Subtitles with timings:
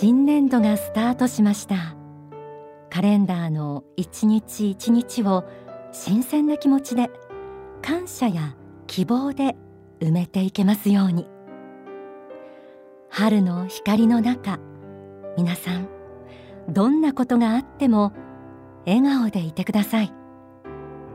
[0.00, 1.96] 新年度がスタートしました。
[2.88, 5.44] カレンダーの一日一日を
[5.90, 7.10] 新鮮な気持ちで
[7.82, 8.54] 感謝や
[8.86, 9.56] 希望で
[9.98, 11.26] 埋めていけますように。
[13.08, 14.60] 春の光の中
[15.36, 15.88] 皆さん
[16.68, 18.12] どんなことがあっても
[18.86, 20.12] 笑顔でいてください。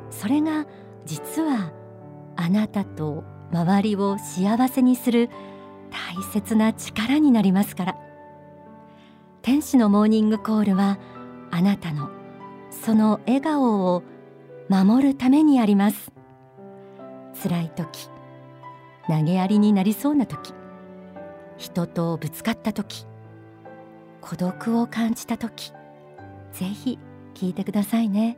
[0.10, 0.66] それが
[1.06, 1.72] 実は
[2.36, 5.30] あなたと周りを幸せにする
[5.90, 8.03] 大切な力になりますから。
[9.44, 10.98] 天使のモーニングコールは
[11.52, 12.10] あなたの
[12.72, 14.02] その笑顔を
[14.70, 16.14] 守るためにあります。
[17.44, 18.10] 辛い時
[19.10, 20.54] 投げやりになりそうな時
[21.58, 23.06] 人とぶつかった時
[24.22, 25.74] 孤独を感じた時
[26.54, 26.98] ぜひ
[27.34, 28.38] 聞いてくださいね。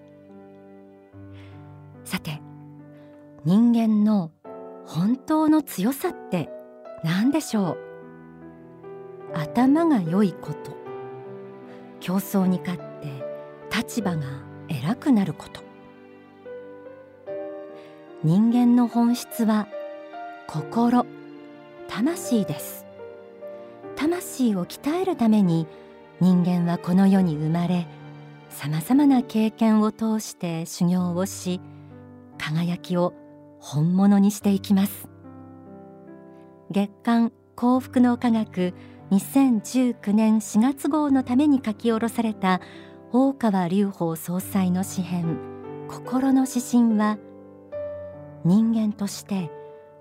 [2.03, 2.41] さて
[3.43, 4.31] 人間の
[4.87, 6.49] 本当の強さって
[7.03, 7.77] 何でしょ
[9.33, 9.37] う？
[9.37, 10.83] 頭が良いこと。
[12.05, 13.25] 競争に勝って
[13.75, 14.27] 立場が
[14.69, 15.63] 偉くなること。
[18.23, 19.67] 人間の本質は
[20.45, 21.07] 心
[21.87, 22.85] 魂です。
[23.95, 25.65] 魂を鍛えるために
[26.21, 27.87] 人間はこの世に生まれ
[28.49, 31.59] さまざまな経験を通して修行をし
[32.37, 33.15] 輝きを
[33.59, 35.09] 本物にしていきます。
[36.69, 38.75] 月刊幸福の科学
[39.11, 42.59] 2019年4月号のために書き下ろされた
[43.11, 45.37] 大川隆法総裁の詩編。
[45.87, 47.19] 心の指針は
[48.43, 49.51] 人間として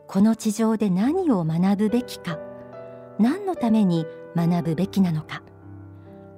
[0.09, 2.39] この地上で何を学ぶべきか。
[3.19, 5.43] 何のために学ぶべきなのか。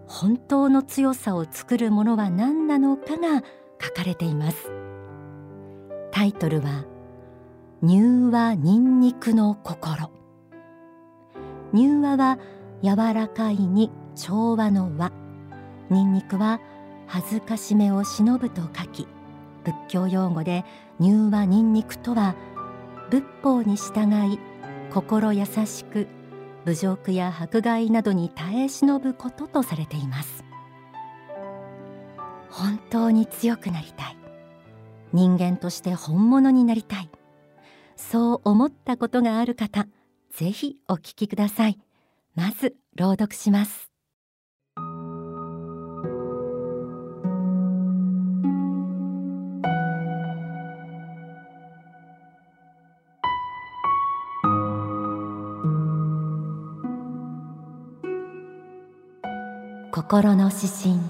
[0.09, 3.43] 本当の強さを作るものは何なのかが
[3.81, 4.71] 書かれています。
[6.11, 6.85] タイトルは
[7.83, 10.11] 乳和ニンニクの心。
[11.75, 12.39] 乳和は
[12.87, 15.11] 柔らかいに調和の和
[15.91, 16.61] ニンニクは
[17.09, 19.09] 恥ずかしめを忍ぶと書き
[19.65, 20.65] 仏教用語で
[21.01, 22.37] 乳和ニンニクとは
[23.11, 24.39] 仏法に従い
[24.93, 26.07] 心優しく
[26.65, 30.45] 侮辱や迫害などに耐え忍ぶこととされています。
[32.51, 34.17] 本当に強くなりたい。
[35.13, 37.11] 人間として本物になりたい。
[37.97, 39.87] そう思ったことがある方
[40.31, 41.79] ぜひお聞きください。
[42.37, 43.91] まず朗読します。
[59.91, 61.01] 心の指針。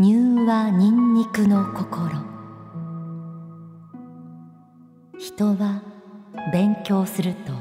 [0.00, 2.10] 乳和ニンニクの心。
[5.16, 5.80] 人は
[6.52, 7.52] 勉強すると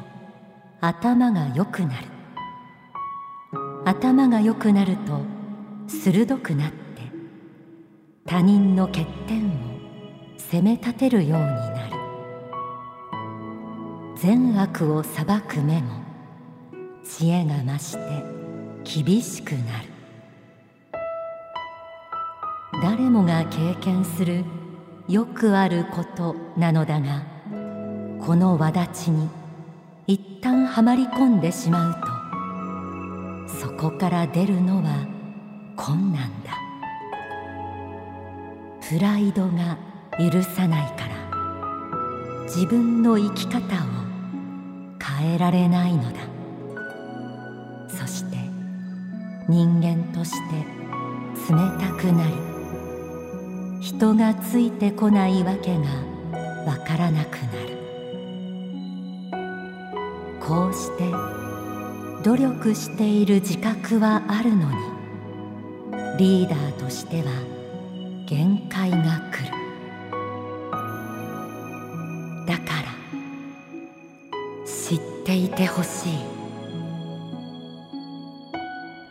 [0.81, 2.14] 頭が良くなる。
[3.85, 5.21] 頭が良くなると
[5.87, 6.75] 鋭くなって
[8.25, 9.51] 他人の欠点を
[10.37, 11.95] 責め立てるようになる。
[14.17, 16.01] 善悪を裁く目も
[17.03, 19.95] 知恵が増して厳しくなる。
[22.81, 24.43] 誰もが経験する
[25.07, 27.23] よくあることなのだが
[28.19, 29.29] この轍に
[30.07, 32.14] 一旦はまり込んでしまうと
[33.47, 35.07] そこから出るのは
[35.75, 36.57] 困難だ。
[38.89, 39.77] プライドが
[40.17, 41.15] 許さないから。
[42.45, 43.61] 自分の生き方を
[45.01, 46.19] 変えられないのだ。
[47.87, 48.37] そして
[49.49, 50.55] 人間として
[51.51, 52.33] 冷たくなり
[53.81, 55.83] 人がついてこないわけが
[56.65, 57.77] わからなくなる。
[60.39, 61.44] こうして
[62.25, 64.75] 努力している自覚はあるのに
[66.17, 67.25] リーダーとしては
[68.27, 68.97] 限界が
[69.31, 69.51] 来る。
[72.47, 72.87] だから
[74.65, 76.13] 知っていてほしい。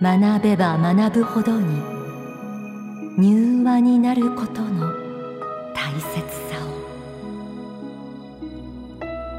[0.03, 1.81] 学べば学ぶほどに
[3.17, 4.93] 柔和になることの
[5.73, 6.19] 大切
[6.50, 6.59] さ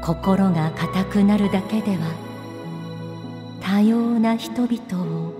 [0.02, 2.25] 心が固くなるだけでは
[3.68, 5.32] 多様な人々を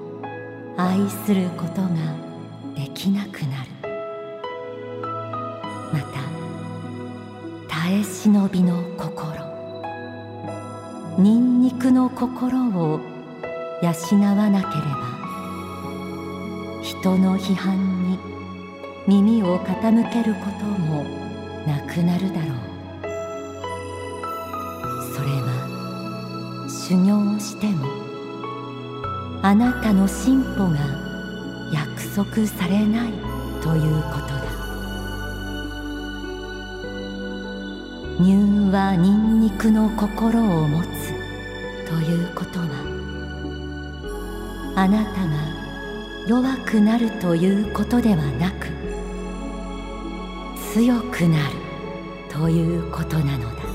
[0.76, 1.90] 愛することが
[2.74, 3.70] できなくなる。
[5.92, 6.18] また
[7.68, 9.36] 耐え忍びの心
[11.18, 12.98] ニンニクの心を
[13.80, 15.06] 養わなければ
[16.82, 17.78] 人の批判
[18.10, 18.18] に
[19.06, 21.04] 耳を傾けることも
[21.64, 22.56] なくなるだろう。
[25.14, 27.25] それは修行
[29.46, 30.76] あなたの進歩が
[31.72, 33.12] 約束されない
[33.62, 34.42] ということだ。
[38.18, 40.86] 乳はニンニクの心を持つ
[41.88, 42.66] ということは
[44.74, 45.36] あなたが
[46.26, 48.66] 弱くなるということではなく
[50.72, 51.54] 強くなる
[52.28, 53.65] ということなのだ。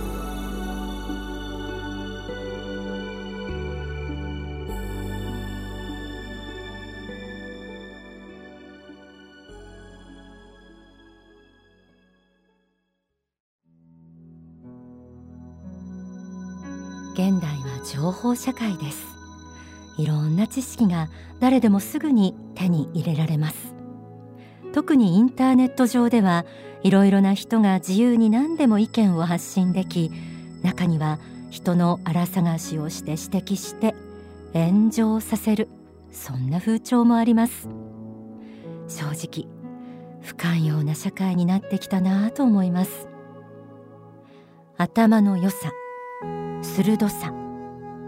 [17.14, 19.06] 現代は情報社会です。
[19.98, 21.10] いろんな知識が
[21.40, 23.76] 誰でもすぐに手に入れられます。
[24.74, 26.46] 特にインターネット上では
[26.84, 30.12] いろいろな人が自由に何でも意見を発信でき
[30.64, 31.20] 中には
[31.50, 33.94] 人の荒探しをして指摘して
[34.54, 35.68] 炎上させる
[36.12, 37.68] そんな風潮もあります。
[38.88, 39.48] 正直
[40.22, 43.08] 不寛容な社会になってきたなと思います。
[44.78, 45.72] 頭の良さ
[46.62, 47.34] 鋭さ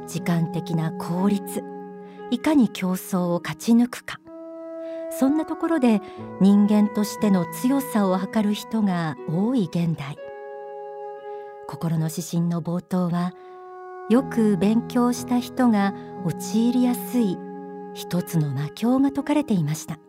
[0.08, 1.64] 時間的な効率
[2.30, 4.20] いかに競争を勝ち抜くか。
[5.12, 6.02] そんなところで
[6.42, 10.18] 人間としての強さを図る人が多い現代。
[11.68, 13.34] 心の指針の冒頭は
[14.10, 15.94] よく勉強した人が
[16.26, 17.38] 陥りやすい
[17.94, 20.00] 一つの魔境が説かれていました。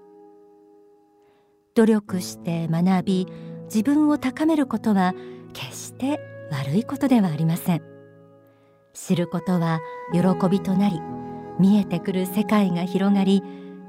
[1.74, 3.26] 努力して学び
[3.64, 5.14] 自分を高めることは
[5.52, 6.20] 決して
[6.50, 7.93] 悪いことではありません。
[8.94, 9.80] 知ることは
[10.12, 11.00] 喜びとなり
[11.58, 13.42] 見えてくる世界が広がり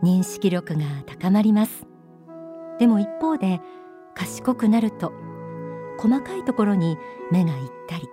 [0.03, 1.87] 認識力が高まります。
[2.79, 3.61] でも一方で
[4.13, 5.13] 賢くなると
[5.97, 6.97] 細かいところに
[7.31, 8.09] 目がいったり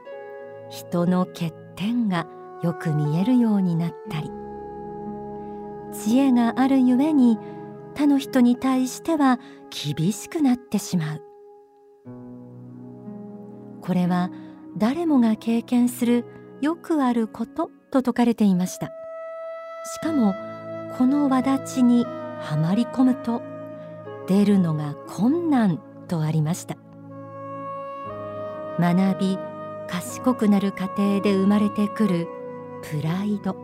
[0.71, 2.27] 人の欠点が
[2.63, 4.31] よく見えるようになったり
[5.93, 7.39] 知恵があるゆえに
[7.95, 9.39] 他の人に対しては
[9.71, 11.23] 厳しくなってしまう。
[13.83, 14.31] これは
[14.79, 16.25] 誰もが経験する
[16.63, 18.87] よくあることと説かれていました。
[19.85, 20.33] しかも
[20.97, 23.43] この轍にはまり込むと
[24.29, 26.77] 出るのが困難とありました。
[28.79, 29.39] 学び
[29.89, 32.29] 賢くなる過程で生まれてくる
[32.83, 33.57] プライド。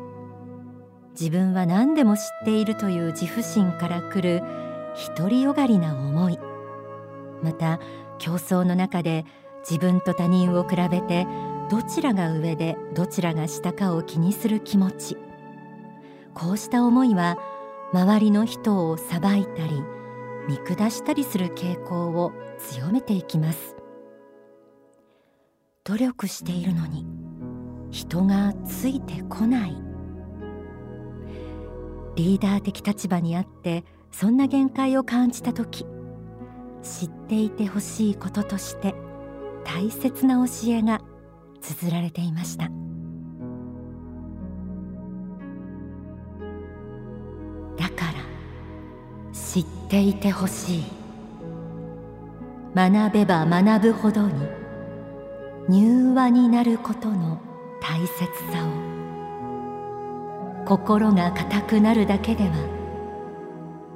[1.13, 4.43] 自分は何でも知っているという自負心からくる
[5.17, 6.39] 独りよがりな思い。
[7.45, 7.79] また
[8.19, 9.25] 競争の中で
[9.61, 11.29] 自分と他人を比べて
[11.71, 15.17] どちらが上でどちらが下かを気にする気持ち。
[16.35, 17.37] こうした思いは
[17.93, 19.83] 周りの人を裁いたり
[20.49, 23.77] 見下したりする傾向を強めていきます。
[25.85, 27.07] 努力しているのに
[27.91, 29.77] 人がついてこない。
[32.17, 35.87] リーダー的立場にあってそんな限界を感じた時
[36.83, 38.95] 知っていてほしいこととして
[39.65, 41.01] 大切な教えが
[41.61, 42.65] 綴られていました。
[47.77, 50.85] だから知っていてほしい。
[52.75, 54.33] 学べば学ぶほどに
[55.69, 57.41] 柔和になることの
[57.81, 58.19] 大切
[58.53, 58.89] さを。
[60.67, 62.51] 心が固くなるだけでは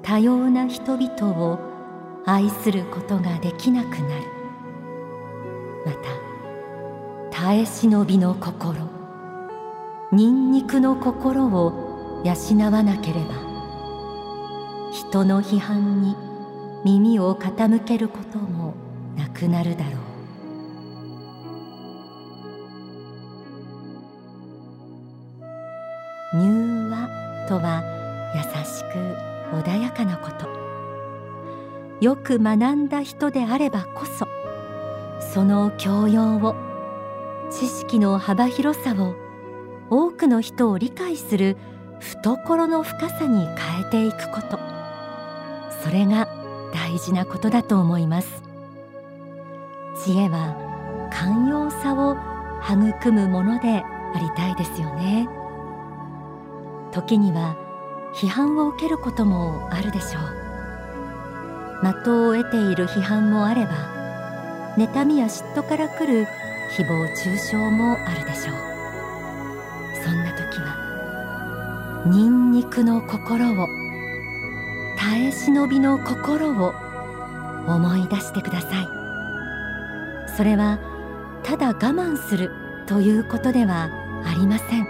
[0.02, 1.59] 多様な人々を
[2.25, 4.04] 愛することができなくなる。
[5.85, 6.22] また
[7.45, 8.89] 耐え忍びの心。
[10.13, 13.35] ニンニクの心を養わなければ
[14.93, 16.15] 人の批判に
[16.85, 18.75] 耳を傾けることも
[19.17, 19.97] なくなるだろう。
[26.39, 27.09] 柔和
[27.49, 27.83] とは
[28.37, 30.47] 優しく穏やかなこと。
[32.01, 34.29] よく学んだ人であればこそ
[35.33, 36.72] その教養を
[37.59, 39.14] 知識の幅広さを
[39.90, 41.56] 多くの人を理解する
[42.00, 44.59] 懐の深さに変えていくこと。
[45.82, 46.26] それが
[46.73, 48.42] 大事なことだと思います。
[50.04, 50.56] 知恵は
[51.12, 52.16] 寛容さを
[52.62, 55.28] 育むものでありたいですよね。
[56.90, 57.56] 時には
[58.14, 60.42] 批判を受けることもあるでしょう。
[61.82, 63.73] 的を得ている批判もあれば
[64.76, 66.26] 妬みや嫉妬からくる
[66.76, 68.57] 誹謗中傷もあるでしょう。
[70.02, 73.69] そんな時はニンニクの心を
[74.97, 76.73] 耐え忍びの心を
[77.67, 78.88] 思い出してください。
[80.37, 80.79] それは
[81.43, 82.50] ただ我慢する
[82.87, 83.91] ということでは
[84.25, 84.87] ありません。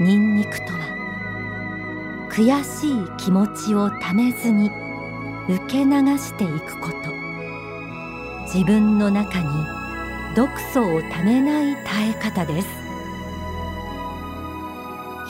[0.00, 4.70] ニンニクとは悔しい気持ちをためずに
[5.48, 6.96] 受け流していくこと。
[8.52, 9.77] 自分の中に
[10.38, 12.68] 毒素をためない耐え方です。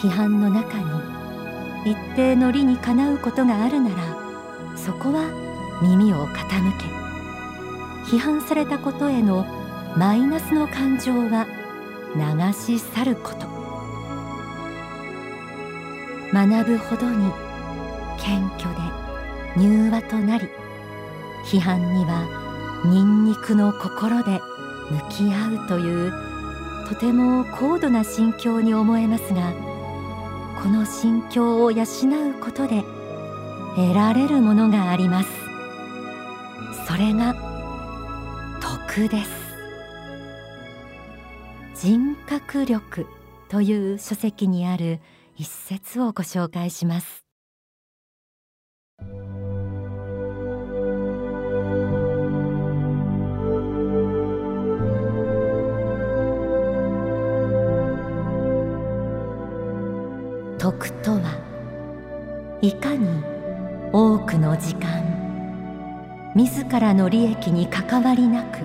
[0.02, 3.96] 批判の中に一定の理にかなうことがあるなら
[4.76, 5.30] そこは
[5.80, 6.84] 耳を傾け。
[8.14, 9.46] 批判されたことへの
[9.96, 11.46] マイナスの感情は
[12.14, 13.46] 流し去ること。
[16.34, 17.32] 学ぶほどに
[18.18, 18.80] 謙虚で
[19.56, 20.50] 柔和となり
[21.46, 22.28] 批判には
[22.84, 24.42] ニンニクの心で
[24.90, 26.12] 向き合うという
[26.88, 29.52] とても高度な心境に思えますが
[30.62, 31.86] この心境を養う
[32.40, 32.82] ことで
[33.76, 35.28] 得られるものがあります。
[36.86, 37.36] それが
[38.60, 39.30] 徳です。
[41.76, 43.06] 人格力
[43.48, 44.98] という書籍にある
[45.36, 47.27] 一節をご紹介します。
[60.68, 63.08] 徳とはいかに
[63.90, 68.58] 多くの時間自らの利益に関わりなく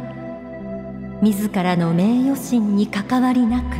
[1.21, 3.77] 自らの名誉心に関わりなく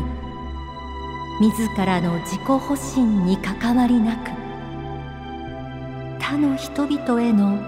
[1.42, 4.32] 自らの自己保身に関わりなく
[6.18, 7.60] 他の人々への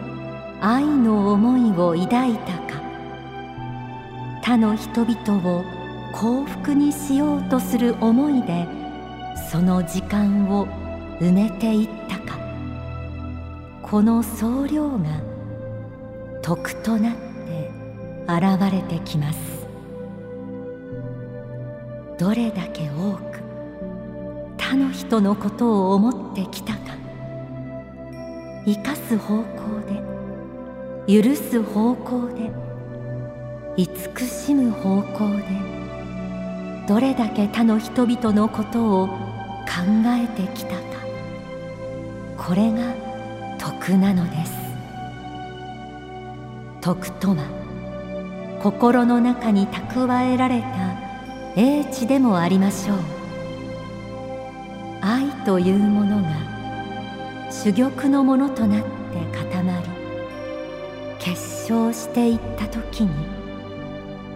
[0.61, 2.81] 愛の思いを抱いたか
[4.41, 5.65] 他の人々を
[6.13, 8.84] 幸福にしようとする思いで
[9.51, 10.67] その時間を
[11.19, 12.39] 埋めていったか。
[13.81, 15.05] この総量が
[16.41, 17.71] 徳となって
[18.27, 19.67] 現れてきます。
[22.17, 23.43] どれだけ多く
[24.57, 26.79] 他の人のことを思ってきたか。
[28.65, 29.43] 生かす方向
[31.05, 32.51] で許す方向で
[33.77, 35.43] 慈しむ方向で
[36.87, 39.24] どれだけ他の人々のことを
[39.65, 40.79] 考えてきたか。
[42.37, 42.93] これが
[43.57, 44.53] 徳なのです。
[46.81, 47.37] 徳とは
[48.61, 50.67] 心の中に蓄えられた
[51.55, 52.97] 英知でもありましょう。
[55.01, 56.29] 愛というものが
[57.49, 58.87] 珠玉のものとなって
[59.37, 59.87] 固まり
[61.19, 63.09] 結晶していった時に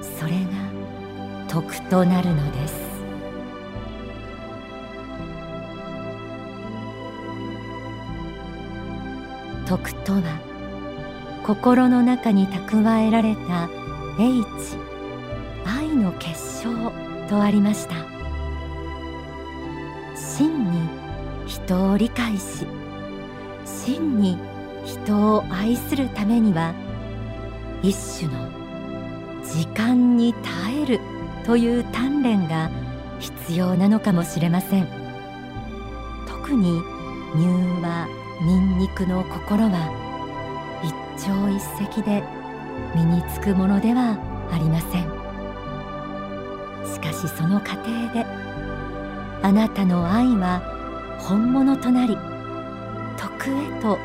[0.02, 2.89] それが徳となるのです。
[9.70, 10.22] 徳とは
[11.46, 13.70] 心の中に蓄えられた
[14.20, 14.78] 英知
[15.64, 16.92] 愛の結晶
[17.30, 17.94] とありました。
[20.16, 20.90] 真に
[21.46, 22.66] 人を理解し
[23.64, 24.40] 真に
[24.86, 26.74] 人を愛するためには
[27.84, 28.50] 一種の
[29.44, 31.00] 時間に耐える
[31.46, 32.72] という鍛錬が
[33.20, 34.88] 必要なのかもしれません。
[36.28, 36.82] 特に
[37.36, 38.08] 柔和
[38.42, 39.92] ニンニクの心は
[40.82, 41.62] 一朝一
[41.98, 42.24] 夕で
[42.96, 44.18] 身につくものでは
[44.50, 45.20] ありません。
[46.94, 48.26] しかしその過程で
[49.42, 50.62] あなたの愛は
[51.20, 52.16] 本物となり
[53.18, 53.98] 徳へと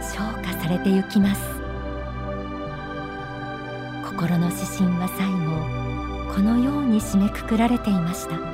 [0.00, 1.42] 昇華されてゆきます。
[4.04, 8.51] 心の指針は最後このように締めくくられていました。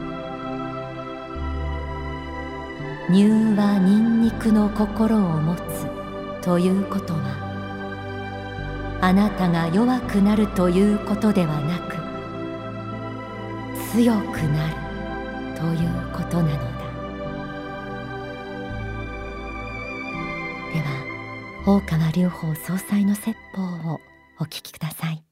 [3.10, 5.86] 乳はニンニクの心を持つ
[6.44, 11.96] ということはあなたが弱くなるということではなく
[13.92, 14.74] 強くなる
[15.56, 16.58] ということなのだ。
[20.74, 20.86] では
[21.66, 23.62] 大川隆法総裁の説法
[23.94, 24.00] を
[24.38, 25.24] お聞きください。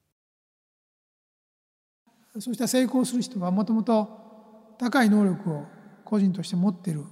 [2.39, 4.09] そうした成功する人はもともと
[4.79, 5.65] 高い能力を
[6.03, 7.05] 個人として持っている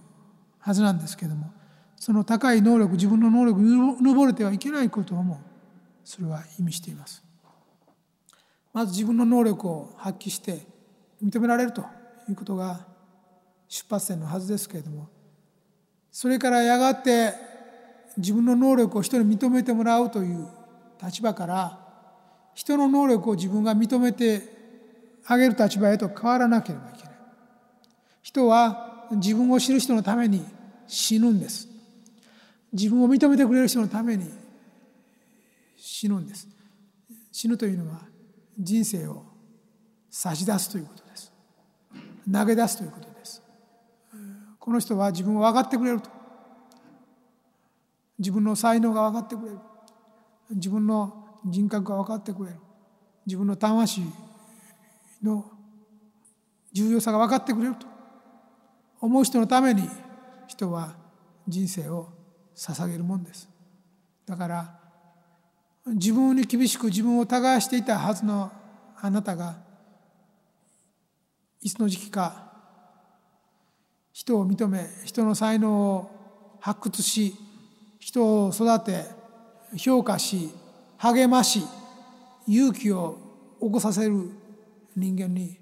[0.66, 1.54] はずなんですけども
[1.96, 5.40] その高い能力自分の能力にぼれてはいけないことをも
[6.04, 7.24] それは意味しています。
[8.74, 10.66] まず自分の能力を発揮して
[11.24, 11.82] 認められると
[12.28, 12.80] いうことが
[13.68, 15.08] 出発点のはずですけれども
[16.12, 17.34] それからやがて
[18.18, 20.48] 自分の能力を人に認めてもらうという
[21.02, 21.80] 立場から
[22.56, 24.42] 人の能力を自分が認めて
[25.28, 27.12] あげる立場へと変わらなければいけない。
[28.24, 30.55] 人は自分を知る人のために
[30.88, 31.68] 死ぬんです。
[32.72, 34.30] 自分を認めてくれる人のために
[35.78, 36.48] 死ぬんです。
[37.32, 38.02] 死ぬというのは
[38.58, 39.24] 人生を
[40.10, 41.32] 差し出すということです。
[42.32, 43.42] 投げ出すということです。
[44.60, 46.10] この人は自分を分かってくれると。
[48.18, 49.60] 自分の才能が分かってくれる。
[50.52, 52.58] 自分の人格が分かってくれる。
[53.26, 54.02] 自分の魂
[55.22, 55.52] の
[56.72, 57.88] 重要さが分かってくれると
[59.02, 59.88] 思う人のために
[60.56, 60.96] 人は
[61.48, 62.10] 人生を
[62.56, 63.50] 捧げるもんです。
[64.26, 64.80] だから
[65.86, 68.52] 自分に厳しく自分を耕していたはずの
[69.00, 69.58] あなたが
[71.62, 72.52] いつの時期か
[74.14, 77.36] 人を認め人の才能を発掘し
[78.00, 79.06] 人を育て
[79.78, 80.50] 評価し
[80.98, 81.62] 励まし
[82.48, 83.18] 勇気を
[83.60, 84.30] 起こさせる
[84.96, 85.60] 人間に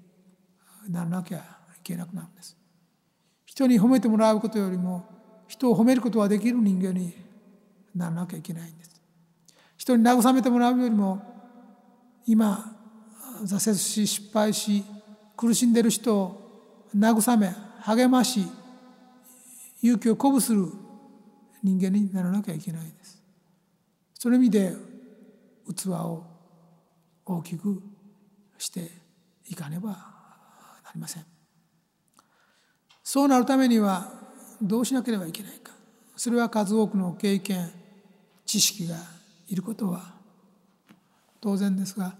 [0.88, 1.42] ならなきゃい
[1.82, 2.63] けなくなるんです。
[3.54, 5.06] 人に褒めてもらうことよりも
[5.46, 7.14] 人を褒めることができる人間に
[7.94, 9.00] ならなきゃいけないんです。
[9.76, 11.22] 人に慰めてもらうよりも
[12.26, 12.76] 今
[13.44, 14.82] 挫折し失敗し
[15.36, 18.44] 苦しんでる人を慰め励まし
[19.82, 20.66] 勇気を鼓舞する
[21.62, 23.22] 人間にならなきゃいけないです。
[24.14, 24.74] その意味で
[25.72, 26.24] 器を
[27.24, 27.80] 大きく
[28.58, 28.90] して
[29.48, 29.96] いかねばな
[30.92, 31.33] りません。
[33.04, 34.10] そうなるためには
[34.60, 35.72] どうしなければいけないか。
[36.16, 37.70] それは数多くの経験
[38.46, 38.96] 知識が
[39.48, 40.14] いることは
[41.40, 42.16] 当然ですが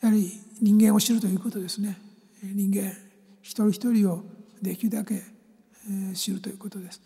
[0.00, 1.98] やはり人間を知るということですね。
[2.42, 2.92] 人間
[3.40, 4.24] 一人一人を
[4.60, 5.22] できるだけ
[6.14, 7.00] 知るということです。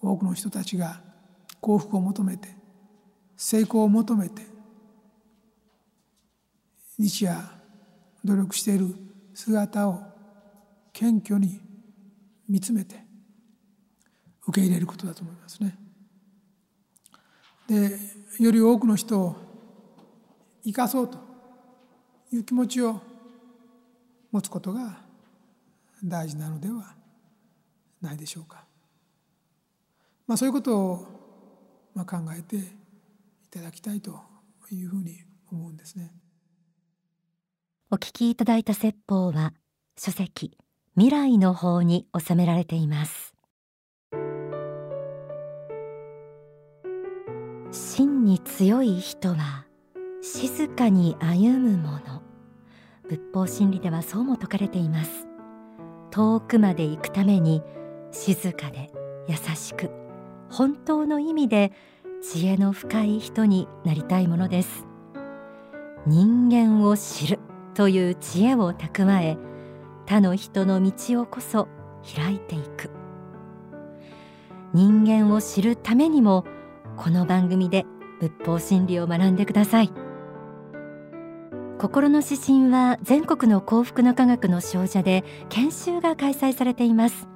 [0.00, 1.00] 多くの人たちが
[1.60, 2.48] 幸福を求めて
[3.36, 4.42] 成功を求めて
[6.98, 7.36] 日夜
[8.24, 8.94] 努力している
[9.32, 10.02] 姿を
[10.92, 11.60] 謙虚に
[12.52, 13.02] 見つめて
[14.46, 15.74] 受け入れることだと思いますね。
[17.66, 17.98] で
[18.38, 19.36] より多くの人を
[20.62, 21.16] 生かそうと
[22.30, 23.00] いう気持ちを
[24.30, 24.98] 持つことが
[26.04, 26.94] 大事なのでは
[28.02, 28.66] ないでしょうか。
[30.26, 31.06] まあ、そういうことを
[31.94, 32.62] まあ考えてい
[33.50, 34.20] ただきたいと
[34.70, 36.12] いうふうに思うんですね。
[37.90, 39.54] お聞きいただいた説法は
[39.96, 40.58] 書籍
[40.94, 43.32] 未来の方に収められています。
[47.70, 49.64] 真に強い人は
[50.20, 52.22] 静かに歩むもの。
[53.08, 55.26] 仏法真理ではそうも説かれています。
[56.10, 57.62] 遠くまで行くために
[58.10, 58.90] 静かで
[59.28, 59.90] 優しく
[60.50, 61.72] 本当の意味で
[62.22, 64.84] 知恵の深い人になりたいものです。
[66.06, 67.38] 人間を知る
[67.72, 69.38] という知恵を蓄え
[70.12, 71.68] 他の人の道をこそ
[72.14, 72.90] 開いていく。
[74.74, 76.44] 人間を知るためにも
[76.98, 77.86] この番組で
[78.20, 79.90] 仏法真理を学んでください。
[81.78, 87.26] 心の指針は全国の幸福の科学の少女で研修が開催されています。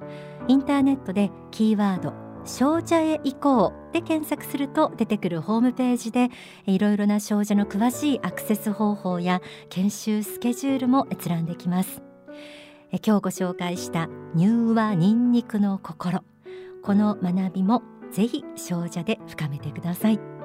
[0.47, 2.13] インターネットでキーワード
[2.45, 6.29] 少女へ行こうで検索すると出てくるホームページで
[6.67, 12.06] いろいろな少女の詳しいアクセス方法や研修スケジュールも閲覧できます。
[12.91, 16.23] 今日ご紹介した乳和ニンニクの心。
[16.83, 20.36] この学びもぜひ少女で深めてください。